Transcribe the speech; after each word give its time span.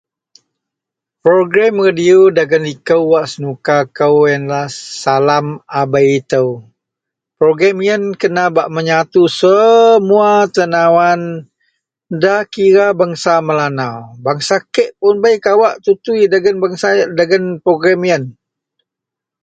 Program 1.23 1.73
redio 1.85 2.19
dagen 2.37 2.63
likou 2.69 3.03
wak 3.11 3.25
senukakou 3.31 4.15
yenlah 4.31 4.67
Salam 5.03 5.47
Abei 5.81 6.07
Itou. 6.19 6.49
Program 7.39 7.77
yen 7.87 8.03
kena 8.21 8.45
menyatu 8.75 9.21
semua 9.39 10.31
tenawan 10.55 11.21
nda 12.15 12.35
kira 12.53 12.85
bangsa 13.01 13.33
Melanau, 13.47 13.97
bangsa 14.25 14.55
kek 14.73 14.91
puun 14.97 15.15
bei 15.23 15.35
kawak 15.45 15.75
tutui 15.85 16.21
dagen 17.17 17.45
program 17.63 18.01
yen 18.09 18.23